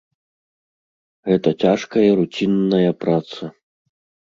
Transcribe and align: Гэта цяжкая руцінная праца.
Гэта 1.33 1.49
цяжкая 1.65 2.07
руцінная 2.23 2.91
праца. 3.05 3.41